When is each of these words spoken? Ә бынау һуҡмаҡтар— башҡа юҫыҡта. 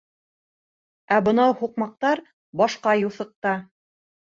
Ә 1.17 1.19
бынау 1.27 1.53
һуҡмаҡтар— 1.61 2.23
башҡа 2.65 2.97
юҫыҡта. 3.03 3.57